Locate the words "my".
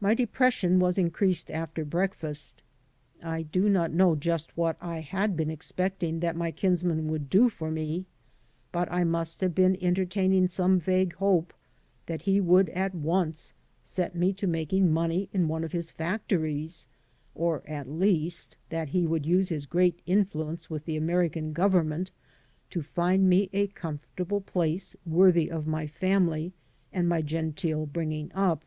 0.00-0.12, 6.34-6.50, 25.68-25.86, 27.08-27.22